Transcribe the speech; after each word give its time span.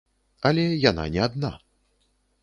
Але 0.49 0.63
яна 0.89 1.05
не 1.15 1.21
адна. 1.27 1.51